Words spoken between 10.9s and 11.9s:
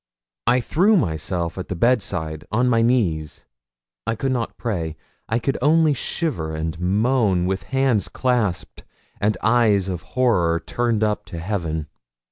up to heaven.